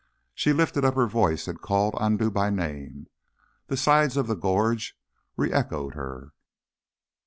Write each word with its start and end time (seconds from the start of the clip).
She 0.33 0.51
lifted 0.51 0.83
up 0.83 0.95
her 0.95 1.05
voice 1.05 1.47
and 1.47 1.61
called 1.61 1.93
Andoo 2.01 2.31
by 2.31 2.49
name. 2.49 3.05
The 3.67 3.77
sides 3.77 4.17
of 4.17 4.25
the 4.25 4.33
gorge 4.33 4.97
re 5.37 5.53
echoed 5.53 5.93
her. 5.93 6.31